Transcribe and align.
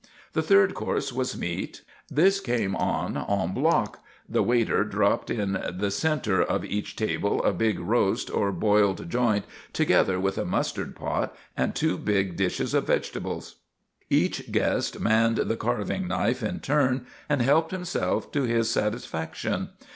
The 0.33 0.41
third 0.41 0.73
course 0.73 1.13
was 1.13 1.37
meat. 1.37 1.83
This 2.09 2.39
came 2.39 2.75
on 2.75 3.15
en 3.15 3.53
bloc; 3.53 3.99
the 4.27 4.41
waiter 4.41 4.83
dropped 4.83 5.29
in 5.29 5.61
the 5.77 5.91
centre 5.91 6.41
of 6.41 6.65
each 6.65 6.95
table 6.95 7.43
a 7.43 7.53
big 7.53 7.79
roast 7.79 8.31
or 8.31 8.51
boiled 8.51 9.07
joint 9.11 9.45
together 9.73 10.19
with 10.19 10.39
a 10.39 10.43
mustard 10.43 10.95
pot 10.95 11.37
and 11.55 11.75
two 11.75 11.99
big 11.99 12.35
dishes 12.35 12.73
of 12.73 12.87
vegetables. 12.87 13.57
Each 14.09 14.51
guest 14.51 14.99
manned 14.99 15.37
the 15.37 15.55
carving 15.55 16.07
knife 16.07 16.41
in 16.41 16.61
turn 16.61 17.05
and 17.29 17.43
helped 17.43 17.69
himself 17.69 18.31
to 18.31 18.41
his 18.41 18.71
satisfaction. 18.71 19.69